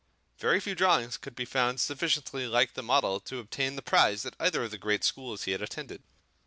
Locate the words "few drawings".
0.59-1.15